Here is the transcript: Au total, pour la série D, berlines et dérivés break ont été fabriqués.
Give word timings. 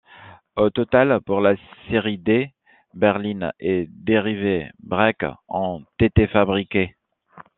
Au 0.55 0.71
total, 0.71 1.21
pour 1.27 1.41
la 1.41 1.53
série 1.87 2.17
D, 2.17 2.51
berlines 2.95 3.53
et 3.59 3.85
dérivés 3.91 4.71
break 4.79 5.25
ont 5.47 5.85
été 5.99 6.25
fabriqués. 6.25 6.95